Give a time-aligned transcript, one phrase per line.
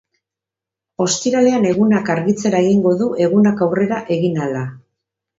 [1.03, 4.63] Ostiralean egunak argitzera egingo du egunak aurrera egin ahala.